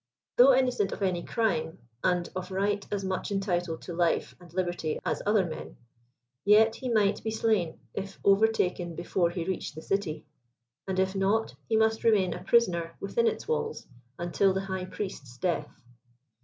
[0.37, 4.99] Though innocent of any crime, and of right as much entitled to life and liberty
[5.05, 5.77] as other men,
[6.43, 10.25] yet he might be slain if overtaken before he reached the city;
[10.87, 13.85] and if not, he must remain a prisoner within its walls
[14.17, 15.71] until the high priest's death.